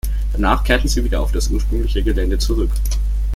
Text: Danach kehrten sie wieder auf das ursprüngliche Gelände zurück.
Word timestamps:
Danach 0.33 0.63
kehrten 0.63 0.87
sie 0.87 1.03
wieder 1.03 1.21
auf 1.21 1.31
das 1.31 1.47
ursprüngliche 1.51 2.01
Gelände 2.01 2.39
zurück. 2.39 2.71